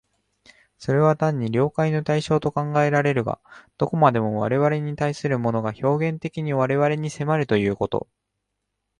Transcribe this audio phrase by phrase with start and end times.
[0.79, 3.39] それは単に了解の対象と考えられるが、
[3.77, 8.07] どこまでも我々に対するものが表現的に我々に迫るということ、